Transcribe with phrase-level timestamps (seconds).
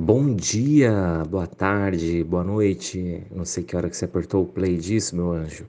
[0.00, 3.26] Bom dia, boa tarde, boa noite.
[3.32, 5.66] Não sei que hora que você apertou o play disso, meu anjo.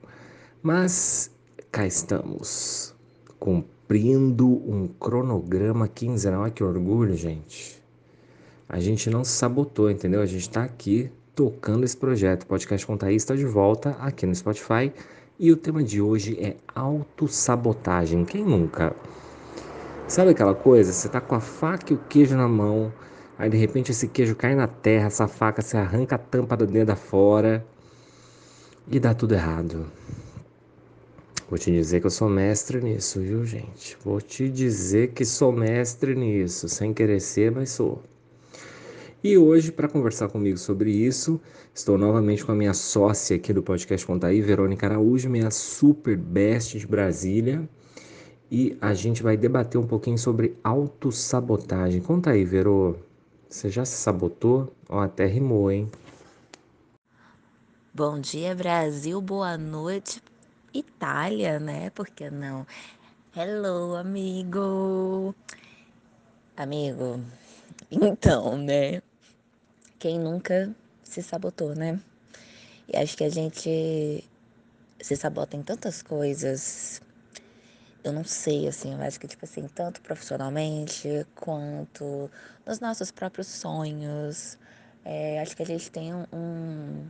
[0.62, 1.32] Mas
[1.72, 2.94] cá estamos,
[3.40, 6.42] cumprindo um cronograma quinzenal.
[6.42, 7.82] Olha que orgulho, gente.
[8.68, 10.22] A gente não se sabotou, entendeu?
[10.22, 12.46] A gente está aqui tocando esse projeto.
[12.46, 14.92] Podcast Contaí está de volta aqui no Spotify.
[15.40, 18.24] E o tema de hoje é autossabotagem.
[18.24, 18.94] Quem nunca?
[20.06, 20.92] Sabe aquela coisa?
[20.92, 22.92] Você tá com a faca e o queijo na mão
[23.40, 26.66] Aí de repente esse queijo cai na terra, essa faca se arranca a tampa do
[26.66, 27.64] dedo fora
[28.86, 29.86] e dá tudo errado.
[31.48, 33.96] Vou te dizer que eu sou mestre nisso, viu, gente?
[34.04, 38.02] Vou te dizer que sou mestre nisso, sem querer ser, mas sou.
[39.24, 41.40] E hoje, para conversar comigo sobre isso,
[41.74, 46.78] estou novamente com a minha sócia aqui do podcast Contaí, Verônica Araújo, minha super best
[46.78, 47.66] de Brasília.
[48.50, 52.02] E a gente vai debater um pouquinho sobre autossabotagem.
[52.02, 52.96] Conta aí, Verô.
[53.50, 54.72] Você já se sabotou?
[54.88, 55.90] Ó, até rimou, hein?
[57.92, 59.20] Bom dia, Brasil.
[59.20, 60.22] Boa noite,
[60.72, 61.90] Itália, né?
[61.90, 62.64] Por que não?
[63.34, 65.34] Hello, amigo.
[66.56, 67.20] Amigo,
[67.90, 69.02] então, né?
[69.98, 72.00] Quem nunca se sabotou, né?
[72.86, 74.24] E acho que a gente
[75.00, 77.02] se sabota em tantas coisas
[78.02, 82.30] eu não sei, assim, eu acho que, tipo assim, tanto profissionalmente quanto
[82.66, 84.58] nos nossos próprios sonhos,
[85.04, 87.06] é, acho que a gente tem um,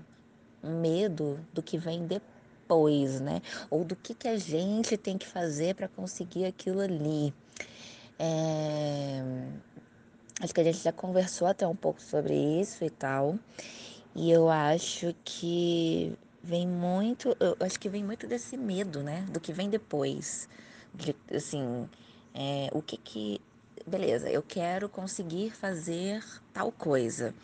[0.62, 3.40] um medo do que vem depois, né?
[3.70, 7.32] Ou do que, que a gente tem que fazer para conseguir aquilo ali.
[8.18, 9.22] É,
[10.40, 13.38] acho que a gente já conversou até um pouco sobre isso e tal.
[14.14, 19.24] E eu acho que vem muito, eu acho que vem muito desse medo, né?
[19.30, 20.48] Do que vem depois
[20.94, 21.88] de assim,
[22.34, 23.40] é, o que que.
[23.86, 27.34] Beleza, eu quero conseguir fazer tal coisa.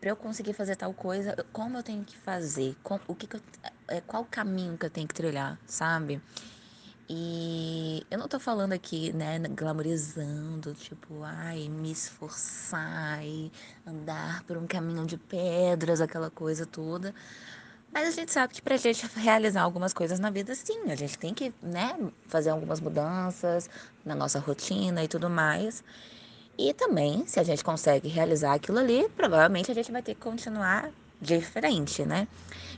[0.00, 2.74] Para eu conseguir fazer tal coisa, como eu tenho que fazer?
[2.82, 3.40] Com, o que, que eu,
[3.88, 6.22] é, qual caminho que eu tenho que trilhar, sabe?
[7.12, 13.50] E eu não tô falando aqui, né, glamorizando, tipo, ai, me esforçar e
[13.84, 17.12] andar por um caminho de pedras, aquela coisa toda.
[17.92, 20.94] Mas a gente sabe que para a gente realizar algumas coisas na vida, sim, a
[20.94, 23.68] gente tem que, né, fazer algumas mudanças
[24.04, 25.82] na nossa rotina e tudo mais.
[26.56, 30.20] E também, se a gente consegue realizar aquilo ali, provavelmente a gente vai ter que
[30.20, 30.90] continuar
[31.20, 32.28] diferente, né?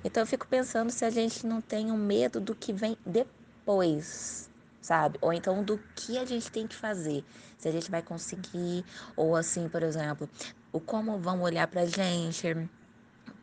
[0.03, 4.51] Então eu fico pensando se a gente não tem um medo do que vem depois,
[4.81, 5.19] sabe?
[5.21, 7.25] Ou então do que a gente tem que fazer.
[7.59, 8.85] Se a gente vai conseguir,
[9.15, 10.29] ou assim, por exemplo,
[10.73, 12.69] o como vão olhar pra gente,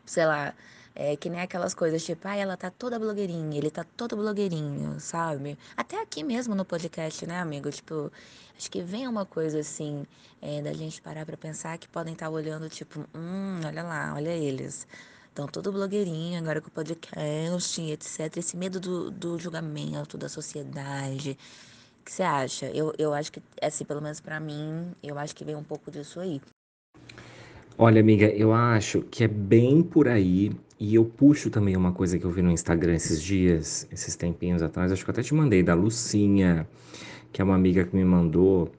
[0.04, 0.52] sei lá,
[0.94, 4.98] é que nem aquelas coisas tipo, ah, ela tá toda blogueirinha, ele tá todo blogueirinho,
[5.00, 5.58] sabe?
[5.76, 7.70] Até aqui mesmo no podcast, né, amigo?
[7.70, 8.12] Tipo,
[8.56, 10.06] acho que vem uma coisa assim,
[10.42, 14.14] é, da gente parar pra pensar que podem estar tá olhando, tipo, hum, olha lá,
[14.14, 14.86] olha eles.
[15.28, 18.36] Estão todo blogueirinho, agora com o podcast, etc.
[18.36, 21.38] Esse medo do, do julgamento, da sociedade.
[22.00, 22.66] O que você acha?
[22.66, 25.90] Eu, eu acho que, assim, pelo menos para mim, eu acho que vem um pouco
[25.90, 26.40] disso aí.
[27.82, 30.52] Olha, amiga, eu acho que é bem por aí.
[30.78, 34.62] E eu puxo também uma coisa que eu vi no Instagram esses dias, esses tempinhos
[34.62, 34.92] atrás.
[34.92, 36.68] Acho que eu até te mandei, da Lucinha,
[37.32, 38.70] que é uma amiga que me mandou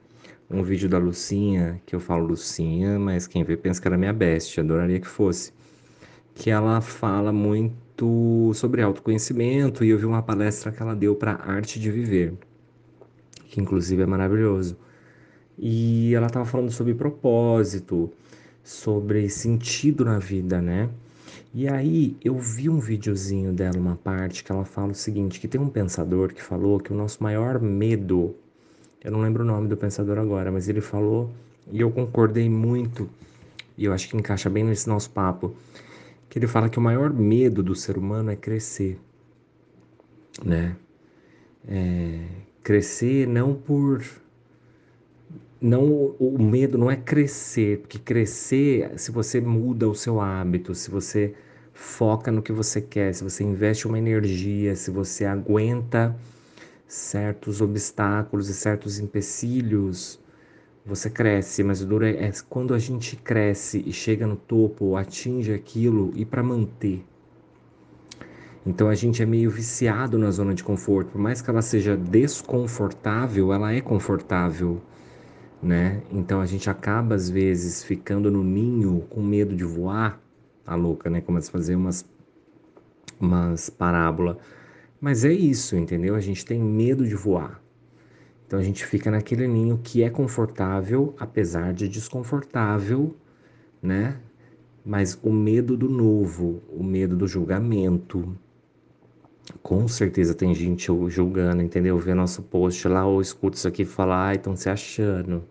[0.48, 4.14] um vídeo da Lucinha, que eu falo Lucinha, mas quem vê pensa que era minha
[4.14, 5.52] bestia, adoraria que fosse.
[6.36, 11.42] Que ela fala muito sobre autoconhecimento e eu vi uma palestra que ela deu para
[11.44, 12.36] Arte de Viver,
[13.48, 14.78] que inclusive é maravilhoso.
[15.58, 18.12] E ela estava falando sobre propósito,
[18.64, 20.90] sobre sentido na vida, né?
[21.54, 25.48] E aí eu vi um videozinho dela, uma parte que ela fala o seguinte, que
[25.48, 28.36] tem um pensador que falou que o nosso maior medo,
[29.04, 31.30] eu não lembro o nome do pensador agora, mas ele falou
[31.70, 33.10] e eu concordei muito,
[33.78, 35.54] e eu acho que encaixa bem nesse nosso papo,
[36.30, 38.98] que ele fala que o maior medo do ser humano é crescer,
[40.44, 40.76] né?
[41.68, 42.26] É,
[42.64, 44.02] crescer não por
[45.61, 50.90] não o medo não é crescer, porque crescer, se você muda o seu hábito, se
[50.90, 51.35] você
[51.72, 56.16] foca no que você quer, se você investe uma energia, se você aguenta
[56.87, 60.19] certos obstáculos e certos empecilhos,
[60.84, 64.96] você cresce, mas o duro é, é quando a gente cresce e chega no topo,
[64.96, 67.05] atinge aquilo e para manter.
[68.66, 71.96] Então a gente é meio viciado na zona de conforto, por mais que ela seja
[71.96, 74.81] desconfortável, ela é confortável
[75.61, 76.02] né?
[76.11, 80.19] Então a gente acaba às vezes ficando no ninho com medo de voar,
[80.66, 81.22] a louca, né?
[81.22, 82.05] Começa a fazer umas
[83.19, 84.37] umas parábola.
[84.99, 86.16] Mas é isso, entendeu?
[86.16, 87.61] A gente tem medo de voar.
[88.46, 93.16] Então a gente fica naquele ninho que é confortável, apesar de desconfortável,
[93.81, 94.19] né?
[94.85, 98.35] Mas o medo do novo, o medo do julgamento.
[99.62, 101.98] Com certeza tem gente julgando, entendeu?
[101.98, 105.44] Vê nosso post lá ou escuta isso aqui e fala, ai, estão se achando.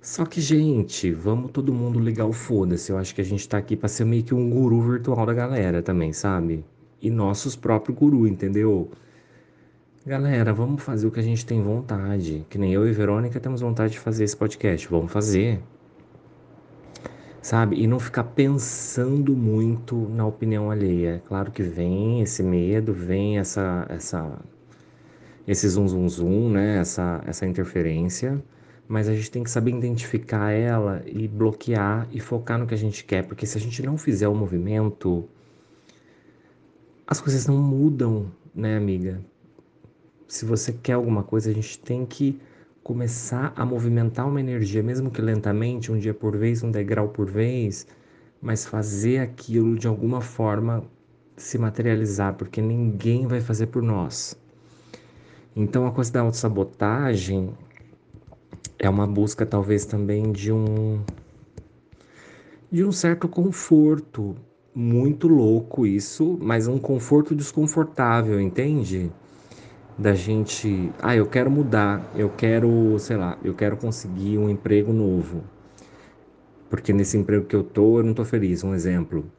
[0.00, 2.90] Só que, gente, vamos todo mundo ligar o foda-se.
[2.90, 5.34] Eu acho que a gente tá aqui pra ser meio que um guru virtual da
[5.34, 6.64] galera também, sabe?
[7.02, 8.90] E nossos próprios guru, entendeu?
[10.06, 12.46] Galera, vamos fazer o que a gente tem vontade.
[12.48, 14.88] Que nem eu e Verônica temos vontade de fazer esse podcast.
[14.88, 15.60] Vamos fazer.
[17.42, 17.80] Sabe?
[17.80, 21.22] E não ficar pensando muito na opinião alheia.
[21.26, 24.38] Claro que vem esse medo, vem essa, essa,
[25.46, 26.78] esse zum zum zum, né?
[26.78, 28.42] Essa, essa interferência.
[28.86, 32.78] Mas a gente tem que saber identificar ela e bloquear e focar no que a
[32.78, 33.22] gente quer.
[33.24, 35.28] Porque se a gente não fizer o movimento,
[37.06, 39.20] as coisas não mudam, né, amiga?
[40.30, 42.40] se você quer alguma coisa, a gente tem que
[42.90, 47.30] começar a movimentar uma energia, mesmo que lentamente, um dia por vez, um degrau por
[47.30, 47.86] vez,
[48.42, 50.82] mas fazer aquilo de alguma forma
[51.36, 54.36] se materializar, porque ninguém vai fazer por nós.
[55.54, 57.50] Então a coisa da autossabotagem
[58.76, 61.00] é uma busca talvez também de um
[62.72, 64.34] de um certo conforto,
[64.74, 69.12] muito louco isso, mas um conforto desconfortável, entende?
[70.00, 74.94] Da gente, ah, eu quero mudar, eu quero, sei lá, eu quero conseguir um emprego
[74.94, 75.44] novo.
[76.70, 79.30] Porque nesse emprego que eu tô, eu não tô feliz, um exemplo.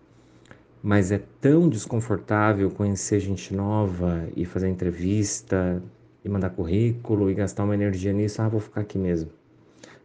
[0.84, 5.82] Mas é tão desconfortável conhecer gente nova e fazer entrevista
[6.24, 9.32] e mandar currículo e gastar uma energia nisso, ah, vou ficar aqui mesmo.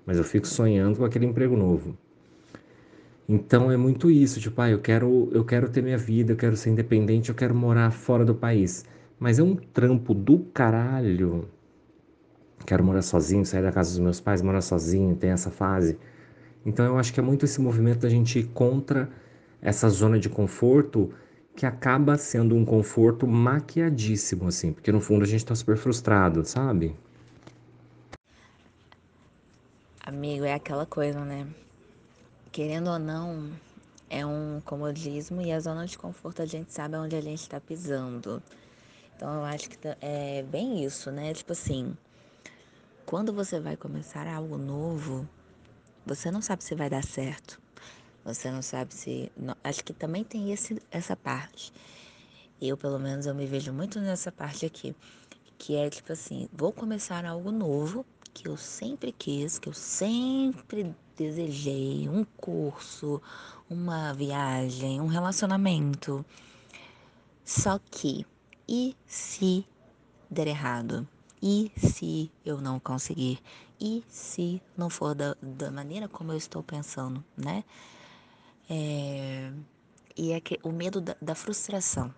[0.06, 1.94] Mas eu fico sonhando com aquele emprego novo.
[3.28, 6.56] Então é muito isso, tipo, ah, eu quero, eu quero ter minha vida, eu quero
[6.56, 8.86] ser independente, eu quero morar fora do país.
[9.18, 11.48] Mas é um trampo do caralho.
[12.66, 15.98] Quero morar sozinho, sair da casa dos meus pais, morar sozinho, tem essa fase.
[16.64, 19.08] Então eu acho que é muito esse movimento da gente ir contra
[19.62, 21.12] essa zona de conforto
[21.54, 26.44] que acaba sendo um conforto maquiadíssimo, assim, porque no fundo a gente tá super frustrado,
[26.44, 26.94] sabe?
[30.04, 31.46] Amigo, é aquela coisa, né?
[32.52, 33.50] Querendo ou não,
[34.10, 37.58] é um comodismo e a zona de conforto a gente sabe onde a gente está
[37.60, 38.42] pisando.
[39.16, 41.32] Então eu acho que é bem isso, né?
[41.32, 41.96] Tipo assim,
[43.06, 45.26] quando você vai começar algo novo,
[46.04, 47.58] você não sabe se vai dar certo.
[48.24, 49.32] Você não sabe se.
[49.64, 51.72] Acho que também tem esse, essa parte.
[52.60, 54.94] Eu, pelo menos, eu me vejo muito nessa parte aqui.
[55.56, 58.04] Que é tipo assim, vou começar algo novo
[58.34, 63.22] que eu sempre quis, que eu sempre desejei, um curso,
[63.70, 66.24] uma viagem, um relacionamento.
[67.44, 68.26] Só que
[68.68, 69.66] e se
[70.30, 71.06] der errado?
[71.42, 73.40] E se eu não conseguir?
[73.80, 77.62] E se não for da, da maneira como eu estou pensando, né?
[78.68, 79.52] É,
[80.16, 82.12] e é que, o medo da, da frustração.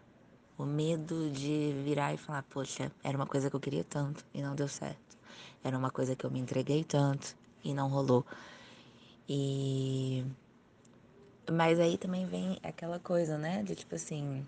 [0.57, 4.43] O medo de virar e falar, poxa, era uma coisa que eu queria tanto e
[4.43, 5.17] não deu certo.
[5.63, 8.25] Era uma coisa que eu me entreguei tanto e não rolou.
[9.29, 10.25] E
[11.51, 14.47] mas aí também vem aquela coisa, né, de tipo assim,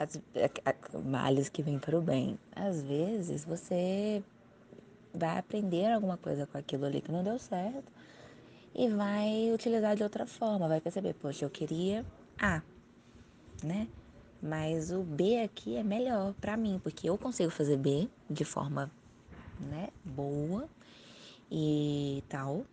[0.00, 0.18] as,
[1.04, 2.38] males que vêm para o bem.
[2.56, 4.22] Às vezes você
[5.12, 7.92] vai aprender alguma coisa com aquilo ali que não deu certo
[8.74, 12.04] e vai utilizar de outra forma, vai perceber, poxa, eu queria
[12.38, 12.62] A,
[13.62, 13.88] né?
[14.42, 18.90] Mas o B aqui é melhor para mim, porque eu consigo fazer B de forma,
[19.58, 20.66] né, boa
[21.50, 22.64] e tal.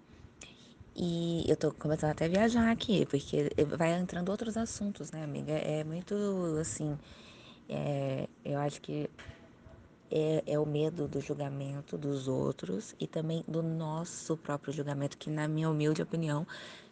[0.99, 5.53] E eu tô começando até a viajar aqui, porque vai entrando outros assuntos, né, amiga?
[5.53, 6.15] É muito
[6.59, 6.97] assim.
[7.69, 9.07] É, eu acho que
[10.09, 15.29] é, é, o medo do julgamento dos outros e também do nosso próprio julgamento, que,
[15.29, 16.47] na minha humilde opinião,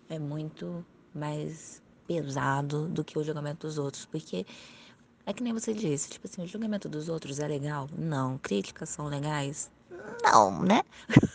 [0.08, 4.06] é muito mais pesado do que o julgamento dos outros.
[4.06, 4.46] Porque
[5.26, 7.90] é que nem você disse, tipo assim, o julgamento dos outros é legal?
[7.98, 8.38] Não.
[8.38, 9.72] Críticas são legais?
[10.22, 10.84] Não, né?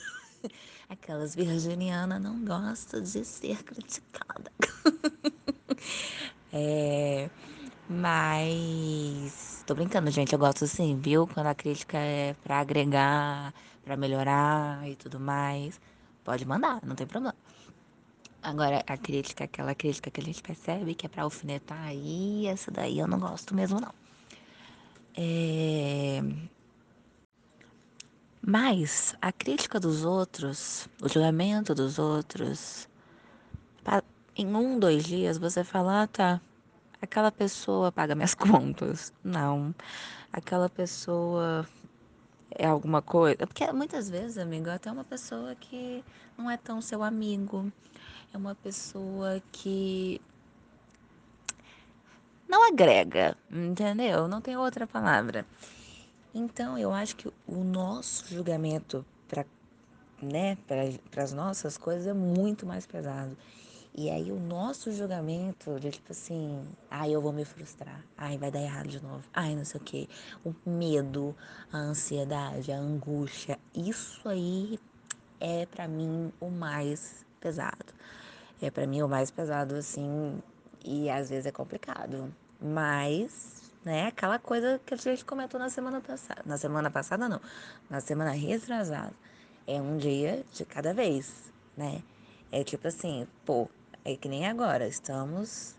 [0.91, 4.51] Aquelas virginianas não gostam de ser criticada.
[6.53, 7.31] é,
[7.89, 10.33] mas tô brincando, gente.
[10.33, 11.29] Eu gosto assim, viu?
[11.29, 13.55] Quando a crítica é para agregar,
[13.85, 15.81] para melhorar e tudo mais,
[16.25, 17.37] pode mandar, não tem problema.
[18.43, 22.69] Agora, a crítica, aquela crítica que a gente percebe que é pra alfinetar, aí essa
[22.69, 23.95] daí eu não gosto mesmo, não.
[25.17, 26.21] É...
[28.43, 32.89] Mas a crítica dos outros, o julgamento dos outros,
[34.37, 36.41] em um, dois dias você fala, ah, tá,
[37.03, 39.13] aquela pessoa paga minhas contas.
[39.23, 39.75] Não,
[40.33, 41.67] aquela pessoa
[42.51, 43.47] é alguma coisa.
[43.47, 46.05] Porque muitas vezes, amigo, é até uma pessoa que
[46.37, 47.71] não é tão seu amigo.
[48.33, 50.21] é uma pessoa que
[52.49, 54.27] não agrega, entendeu?
[54.27, 55.45] Não tem outra palavra.
[56.35, 59.45] Então, eu acho que o nosso julgamento para
[60.23, 63.37] né, para as nossas coisas é muito mais pesado.
[63.93, 68.51] E aí o nosso julgamento de tipo assim, ai, eu vou me frustrar, ai, vai
[68.51, 70.09] dar errado de novo, ai, não sei o quê.
[70.45, 71.35] O medo,
[71.73, 74.79] a ansiedade, a angústia, isso aí
[75.41, 77.93] é para mim o mais pesado.
[78.63, 80.41] É para mim o mais pesado assim,
[80.85, 82.33] e às vezes é complicado.
[82.61, 86.43] Mas, né, aquela coisa que a gente comentou na semana passada.
[86.45, 87.41] Na semana passada não,
[87.89, 89.15] na semana retrasada.
[89.67, 92.03] É um dia de cada vez, né?
[92.53, 93.69] É tipo assim, pô,
[94.05, 95.77] é que nem agora, estamos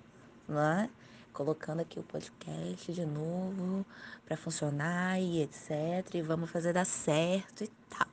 [0.48, 0.90] lá
[1.34, 3.86] colocando aqui o podcast de novo
[4.26, 6.16] para funcionar e etc.
[6.16, 8.08] E vamos fazer dar certo e tal.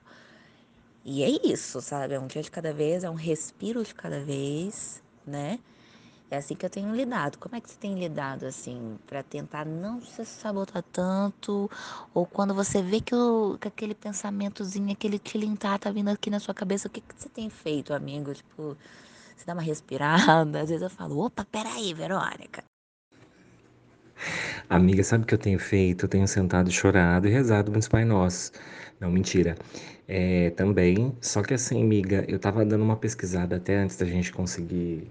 [1.04, 2.14] E é isso, sabe?
[2.14, 5.58] É um dia de cada vez, é um respiro de cada vez, né?
[6.30, 7.38] É assim que eu tenho lidado.
[7.38, 11.70] Como é que você tem lidado assim para tentar não se sabotar tanto?
[12.12, 16.38] Ou quando você vê que, o, que aquele pensamentozinho, aquele tilintar tá vindo aqui na
[16.38, 18.34] sua cabeça, o que, que você tem feito, amigo?
[18.34, 18.76] Tipo,
[19.34, 20.60] você dá uma respirada.
[20.60, 22.62] Às vezes eu falo, opa, peraí, Verônica.
[24.68, 26.04] Amiga, sabe o que eu tenho feito?
[26.04, 28.52] Eu tenho sentado, chorado e rezado muitos Pai Nossos.
[29.00, 29.56] Não, mentira.
[30.06, 34.32] É, também, só que assim, amiga, eu tava dando uma pesquisada até antes da gente
[34.32, 35.10] conseguir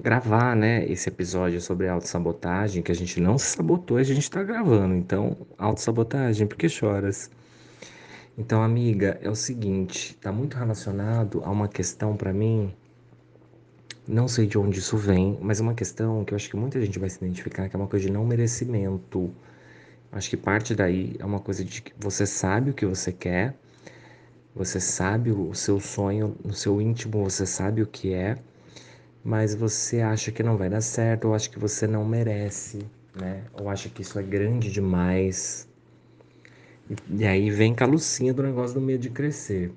[0.00, 4.42] gravar, né, esse episódio sobre autossabotagem, que a gente não se sabotou, a gente tá
[4.42, 4.94] gravando.
[4.94, 7.30] Então, autossabotagem, por que choras?
[8.38, 12.74] Então, amiga, é o seguinte, tá muito relacionado a uma questão para mim
[14.06, 16.80] não sei de onde isso vem, mas é uma questão que eu acho que muita
[16.80, 19.34] gente vai se identificar, que é uma coisa de não merecimento.
[20.12, 23.56] Acho que parte daí é uma coisa de que você sabe o que você quer,
[24.54, 28.36] você sabe o seu sonho, no seu íntimo você sabe o que é,
[29.26, 33.42] mas você acha que não vai dar certo, ou acha que você não merece, né?
[33.54, 35.68] Ou acha que isso é grande demais.
[36.88, 39.72] E, e aí vem com a lucinha do negócio do medo de crescer.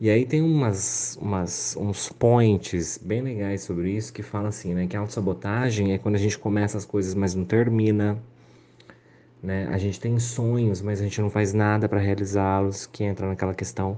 [0.00, 4.88] E aí tem umas, umas, uns points bem legais sobre isso que fala assim, né?
[4.88, 8.20] Que a autossabotagem é quando a gente começa as coisas, mas não termina.
[9.40, 9.68] Né?
[9.70, 13.54] A gente tem sonhos, mas a gente não faz nada para realizá-los, que entra naquela
[13.54, 13.96] questão.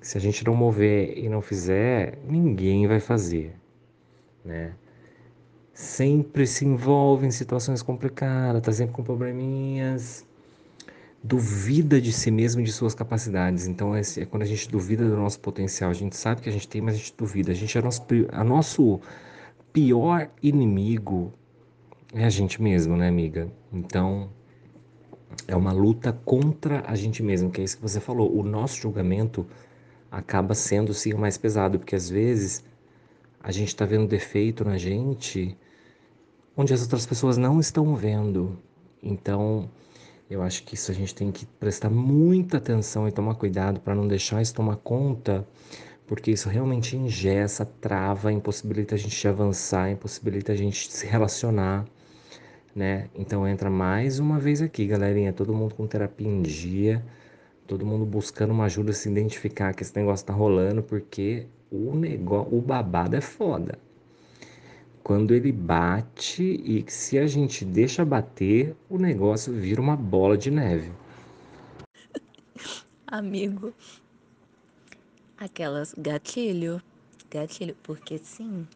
[0.00, 3.61] Se a gente não mover e não fizer, ninguém vai fazer.
[4.44, 4.72] Né?
[5.72, 10.24] Sempre se envolve em situações complicadas, tá sempre com probleminhas
[11.22, 13.66] duvida de si mesmo e de suas capacidades.
[13.66, 15.90] Então, é quando a gente duvida do nosso potencial.
[15.90, 17.52] A gente sabe que a gente tem, mas a gente duvida.
[17.52, 19.00] A gente é nosso, a nosso
[19.72, 21.32] pior inimigo
[22.12, 23.48] é a gente mesmo, né, amiga?
[23.72, 24.28] Então,
[25.46, 28.36] é uma luta contra a gente mesmo, que é isso que você falou.
[28.36, 29.46] O nosso julgamento
[30.10, 32.64] acaba sendo sim o mais pesado, porque às vezes
[33.42, 35.56] a gente está vendo defeito na gente
[36.56, 38.58] onde as outras pessoas não estão vendo.
[39.02, 39.68] Então,
[40.30, 43.94] eu acho que isso a gente tem que prestar muita atenção e tomar cuidado para
[43.94, 45.46] não deixar isso tomar conta,
[46.06, 51.84] porque isso realmente ingessa, trava, impossibilita a gente avançar, impossibilita a gente se relacionar,
[52.74, 53.08] né?
[53.14, 57.04] Então entra mais uma vez aqui, galerinha, todo mundo com terapia em dia,
[57.66, 62.56] todo mundo buscando uma ajuda, se identificar que esse negócio tá rolando, porque o negócio,
[62.56, 63.78] o babado é foda
[65.02, 70.50] quando ele bate e se a gente deixa bater, o negócio vira uma bola de
[70.50, 70.92] neve.
[73.06, 73.74] Amigo,
[75.36, 76.80] aquelas gatilho,
[77.30, 78.66] gatilho, porque sim,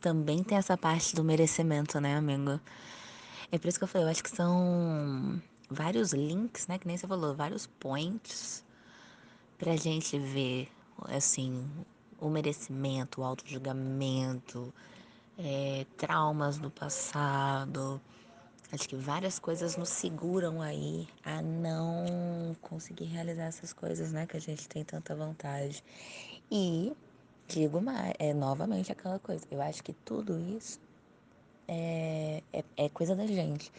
[0.00, 2.58] também tem essa parte do merecimento, né, amigo?
[3.52, 6.96] É por isso que eu falei, eu acho que são vários links, né, que nem
[6.96, 8.64] você falou, vários points
[9.58, 10.68] pra gente ver,
[11.04, 11.64] assim,
[12.26, 14.72] o merecimento, o auto-julgamento,
[15.38, 18.00] é, traumas do passado.
[18.72, 24.26] Acho que várias coisas nos seguram aí a não conseguir realizar essas coisas, né?
[24.26, 25.84] Que a gente tem tanta vontade.
[26.50, 26.92] E
[27.46, 29.46] digo mais, é novamente aquela coisa.
[29.50, 30.80] Eu acho que tudo isso
[31.68, 33.70] é, é, é coisa da gente.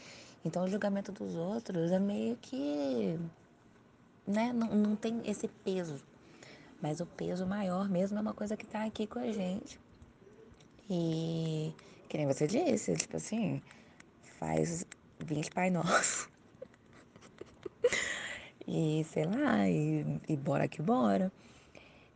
[0.45, 3.19] Então o julgamento dos outros é meio que.
[4.25, 4.53] Né?
[4.53, 6.01] Não, não tem esse peso.
[6.81, 9.79] Mas o peso maior mesmo é uma coisa que tá aqui com a gente
[10.89, 11.73] e
[12.07, 13.61] que nem você disse, tipo assim,
[14.39, 14.85] faz
[15.19, 16.29] 20 Pai Nosso.
[18.67, 21.31] e sei lá, e, e bora que bora.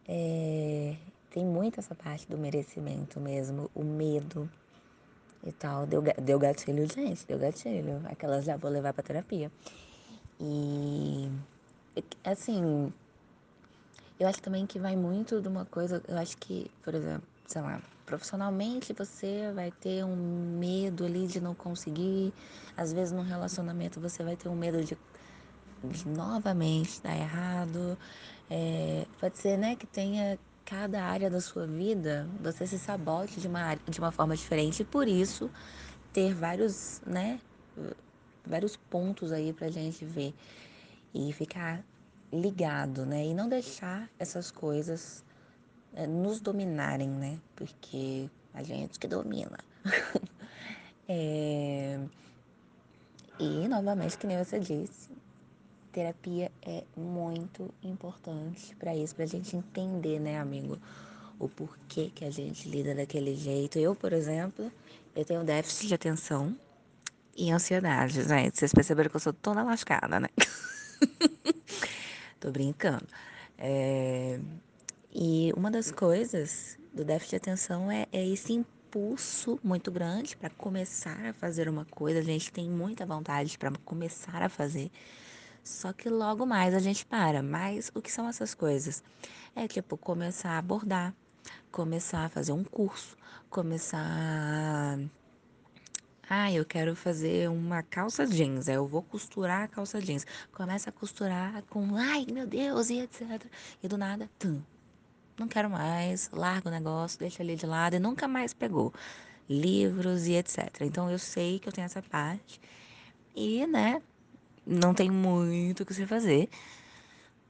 [0.08, 0.96] É,
[1.32, 4.50] tem muito essa parte do merecimento mesmo, o medo
[5.44, 5.86] e tal.
[5.88, 8.02] Deu, deu gatilho, gente, deu gatilho.
[8.06, 9.52] Aquelas já vou levar pra terapia.
[10.40, 11.30] E
[12.24, 12.94] assim,
[14.20, 17.62] eu acho também que vai muito de uma coisa, eu acho que, por exemplo, sei
[17.62, 22.34] lá, profissionalmente você vai ter um medo ali de não conseguir,
[22.76, 24.98] às vezes no relacionamento você vai ter um medo de,
[25.84, 27.98] de novamente dar errado.
[28.50, 33.48] É, pode ser, né, que tenha cada área da sua vida, você se sabote de
[33.48, 35.50] uma, de uma forma diferente e por isso
[36.12, 37.40] ter vários, né,
[38.46, 40.34] vários pontos aí pra gente ver
[41.14, 41.84] e ficar
[42.32, 45.24] ligado, né, e não deixar essas coisas
[45.94, 49.58] é, nos dominarem, né, porque a gente que domina.
[51.08, 52.00] é...
[53.40, 55.10] E novamente, que nem você disse,
[55.92, 60.78] terapia é muito importante para isso, para a gente entender, né, amigo,
[61.40, 63.80] o porquê que a gente lida daquele jeito.
[63.80, 64.72] Eu, por exemplo,
[65.16, 66.56] eu tenho déficit de atenção
[67.36, 68.58] e ansiedade, gente.
[68.58, 70.28] Vocês perceberam que eu sou toda lascada, né?
[72.40, 73.08] Tô brincando.
[73.58, 74.40] É...
[75.12, 80.50] E uma das coisas do déficit de atenção é, é esse impulso muito grande para
[80.50, 82.20] começar a fazer uma coisa.
[82.20, 84.92] A gente tem muita vontade para começar a fazer.
[85.64, 87.44] Só que logo mais a gente para.
[87.44, 89.04] Mas o que são essas coisas?
[89.56, 91.14] É tipo começar a abordar,
[91.72, 93.18] começar a fazer um curso,
[93.50, 94.98] começar
[96.30, 100.26] ah, eu quero fazer uma calça jeans, eu vou costurar a calça jeans.
[100.52, 103.44] Começa a costurar com, ai meu Deus, e etc.
[103.82, 104.62] E do nada, tum,
[105.40, 108.94] não quero mais, larga o negócio, deixa ali de lado e nunca mais pegou.
[109.50, 110.82] Livros e etc.
[110.82, 112.62] Então eu sei que eu tenho essa parte
[113.36, 114.02] e, né,
[114.66, 116.50] não tem muito o que se fazer.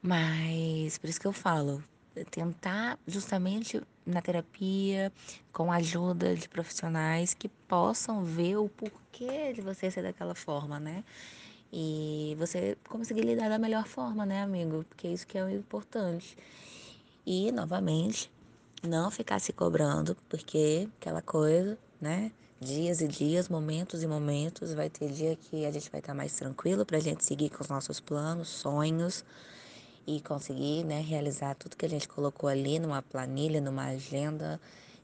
[0.02, 1.84] Mas por isso que eu falo,
[2.26, 5.12] tentar justamente na terapia,
[5.54, 10.80] com a ajuda de profissionais que possam ver o porquê de você ser daquela forma,
[10.80, 11.04] né?
[11.72, 14.84] E você conseguir lidar da melhor forma, né, amigo?
[14.90, 16.36] Porque é isso que é o importante.
[17.26, 18.32] E, novamente,
[18.82, 22.32] não ficar se cobrando, porque aquela coisa, né?
[22.60, 24.74] Dias e dias, momentos e momentos.
[24.74, 27.70] Vai ter dia que a gente vai estar mais tranquilo pra gente seguir com os
[27.70, 29.24] nossos planos, sonhos
[30.10, 34.60] e conseguir né, realizar tudo que a gente colocou ali numa planilha, numa agenda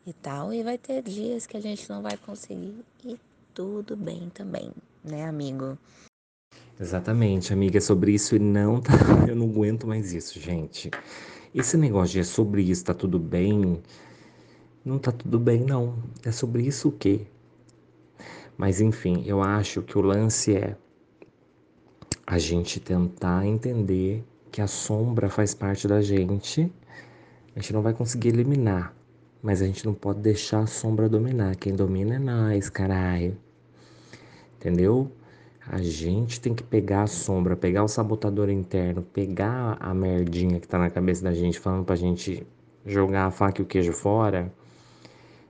[0.05, 0.51] e tal.
[0.51, 3.19] E vai ter dias que a gente não vai conseguir e
[3.53, 4.71] tudo bem também,
[5.03, 5.77] né, amigo?
[6.79, 8.93] Exatamente, amiga, é sobre isso e não tá.
[9.29, 10.89] Eu não aguento mais isso, gente.
[11.53, 13.81] Esse negócio de é sobre isso, tá tudo bem.
[14.83, 15.97] Não tá tudo bem, não.
[16.23, 17.27] É sobre isso o quê?
[18.57, 20.75] Mas enfim, eu acho que o lance é
[22.25, 24.23] a gente tentar entender
[24.55, 26.71] que a sombra faz parte da gente.
[27.53, 28.95] A gente não vai conseguir eliminar,
[29.43, 31.57] mas a gente não pode deixar a sombra dominar.
[31.57, 33.37] Quem domina é nós, caralho.
[34.55, 35.11] Entendeu?
[35.67, 40.67] A gente tem que pegar a sombra, pegar o sabotador interno, pegar a merdinha que
[40.69, 42.47] tá na cabeça da gente, falando pra gente
[42.85, 44.49] jogar a faca e o queijo fora.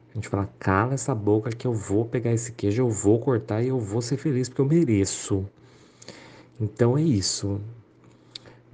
[0.10, 3.62] A gente fala, cala essa boca que eu vou pegar esse queijo, eu vou cortar
[3.62, 5.46] e eu vou ser feliz porque eu mereço.
[6.60, 7.62] Então é isso.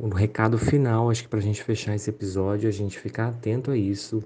[0.04, 3.78] O recado final, acho que pra gente fechar esse episódio, a gente ficar atento a
[3.78, 4.24] isso,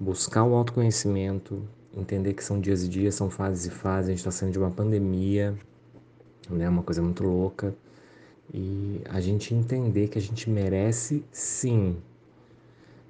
[0.00, 1.62] buscar o autoconhecimento,
[1.94, 4.58] entender que são dias e dias, são fases e fases, a gente está saindo de
[4.58, 5.54] uma pandemia,
[6.48, 6.66] né?
[6.70, 7.74] Uma coisa muito louca.
[8.50, 11.98] E a gente entender que a gente merece sim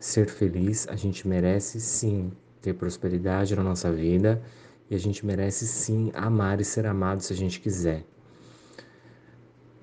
[0.01, 4.43] ser feliz, a gente merece sim ter prosperidade na nossa vida
[4.91, 8.05] e a gente merece sim amar e ser amado se a gente quiser.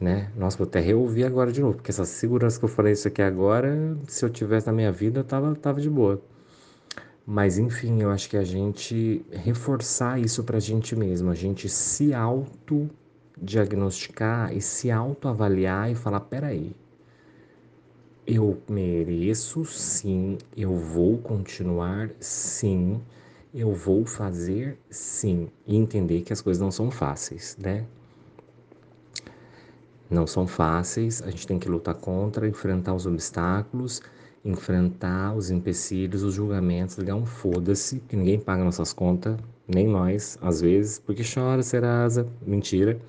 [0.02, 0.32] Né?
[0.36, 3.22] Nossa, vou até reouvir agora de novo, porque essa segurança que eu falei isso aqui
[3.22, 6.20] agora, se eu tivesse na minha vida, eu tava, tava de boa.
[7.26, 12.16] Mas enfim, eu acho que a gente reforçar isso pra gente mesmo, a gente se
[12.16, 12.90] auto
[13.40, 16.76] diagnosticar e se autoavaliar e falar: peraí,
[18.26, 23.00] eu mereço sim, eu vou continuar sim,
[23.54, 27.86] eu vou fazer sim, e entender que as coisas não são fáceis, né?
[30.12, 34.02] Não são fáceis, a gente tem que lutar contra, enfrentar os obstáculos,
[34.44, 40.38] enfrentar os empecilhos, os julgamentos, ligar um foda-se, que ninguém paga nossas contas, nem nós,
[40.42, 43.00] às vezes, porque chora, Serasa, mentira.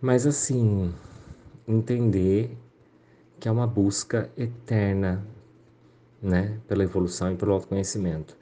[0.00, 0.92] Mas assim,
[1.68, 2.58] entender
[3.38, 5.24] que é uma busca eterna,
[6.20, 8.36] né, pela evolução e pelo autoconhecimento.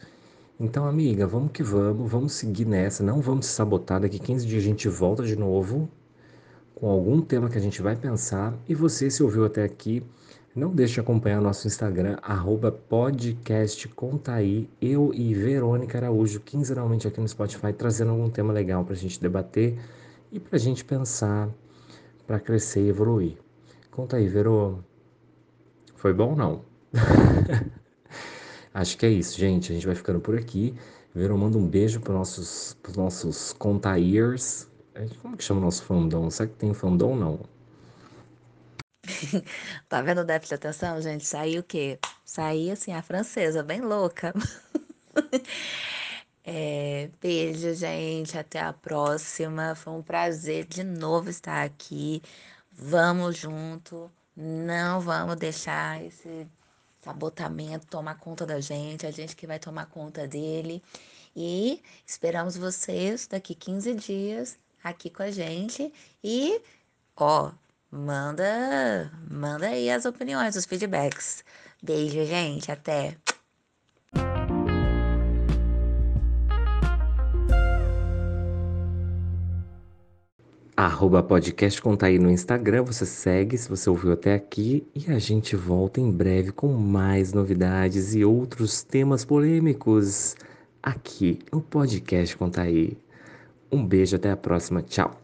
[0.59, 4.01] Então, amiga, vamos que vamos, vamos seguir nessa, não vamos se sabotar.
[4.01, 5.91] Daqui 15 dias a gente volta de novo
[6.85, 8.53] com algum tema que a gente vai pensar.
[8.69, 10.03] E você, se ouviu até aqui,
[10.55, 17.27] não deixe de acompanhar nosso Instagram, arroba podcastcontaí, eu e Verônica Araújo, quinzenalmente aqui no
[17.27, 19.79] Spotify, trazendo algum tema legal para a gente debater
[20.31, 21.49] e para a gente pensar,
[22.27, 23.39] para crescer e evoluir.
[23.91, 24.81] Conta aí, Verô.
[25.97, 26.67] Foi bom ou não?
[28.75, 29.73] Acho que é isso, gente.
[29.73, 30.75] A gente vai ficando por aqui.
[31.15, 34.69] Verão, manda um beijo para nossos, pros nossos contaíers.
[35.21, 36.31] Como que chama o nosso fandom?
[36.31, 37.41] Será que tem fandom ou não?
[39.89, 41.27] tá vendo o déficit de atenção, gente?
[41.27, 41.99] Saiu o quê?
[42.25, 44.33] Saiu assim, a francesa, bem louca.
[46.45, 48.39] é, beijo, gente.
[48.39, 49.75] Até a próxima.
[49.75, 52.23] Foi um prazer de novo estar aqui.
[52.71, 54.09] Vamos junto.
[54.37, 56.47] Não vamos deixar esse
[57.01, 59.07] sabotamento tomar conta da gente.
[59.07, 60.81] A gente que vai tomar conta dele.
[61.35, 65.91] E esperamos vocês daqui 15 dias aqui com a gente.
[66.23, 66.61] E,
[67.17, 67.51] ó,
[67.91, 71.43] manda, manda aí as opiniões, os feedbacks.
[71.83, 72.71] Beijo, gente.
[72.71, 73.17] Até.
[80.77, 85.55] Arroba podcast Contaí no Instagram, você segue se você ouviu até aqui e a gente
[85.55, 90.35] volta em breve com mais novidades e outros temas polêmicos
[90.83, 92.99] aqui no podcast Contaí.
[93.75, 95.24] Um beijo, até a próxima, tchau!